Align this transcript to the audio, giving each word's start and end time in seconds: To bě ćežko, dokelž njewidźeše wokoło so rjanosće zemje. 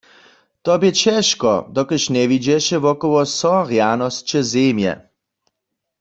To 0.65 0.73
bě 0.81 0.91
ćežko, 1.01 1.53
dokelž 1.75 2.03
njewidźeše 2.13 2.77
wokoło 2.85 3.21
so 3.39 3.55
rjanosće 3.69 4.39
zemje. 4.51 4.93